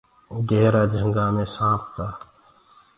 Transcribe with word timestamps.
گيهرآ 0.47 0.83
جھٚنِگآ 0.91 1.25
مي 1.35 1.45
سآنپ 1.53 1.81
تآ۔ 1.93 2.05